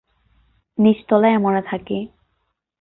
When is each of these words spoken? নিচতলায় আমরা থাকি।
নিচতলায় 0.77 1.35
আমরা 1.35 1.61
থাকি। 1.61 1.97